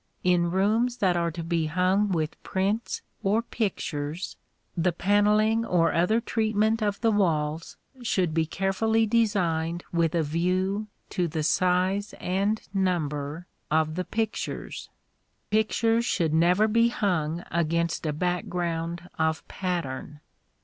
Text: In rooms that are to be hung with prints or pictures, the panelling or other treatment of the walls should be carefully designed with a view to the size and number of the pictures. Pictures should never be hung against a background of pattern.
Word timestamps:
In 0.23 0.49
rooms 0.49 0.97
that 0.97 1.15
are 1.15 1.29
to 1.29 1.43
be 1.43 1.67
hung 1.67 2.09
with 2.09 2.41
prints 2.41 3.03
or 3.21 3.43
pictures, 3.43 4.35
the 4.75 4.91
panelling 4.91 5.63
or 5.63 5.93
other 5.93 6.19
treatment 6.19 6.81
of 6.81 6.99
the 7.01 7.11
walls 7.11 7.77
should 8.01 8.33
be 8.33 8.47
carefully 8.47 9.05
designed 9.05 9.83
with 9.93 10.15
a 10.15 10.23
view 10.23 10.87
to 11.11 11.27
the 11.27 11.43
size 11.43 12.15
and 12.19 12.63
number 12.73 13.45
of 13.69 13.93
the 13.93 14.03
pictures. 14.05 14.89
Pictures 15.51 16.03
should 16.03 16.33
never 16.33 16.67
be 16.67 16.87
hung 16.89 17.43
against 17.51 18.03
a 18.07 18.11
background 18.11 19.07
of 19.19 19.47
pattern. 19.47 20.19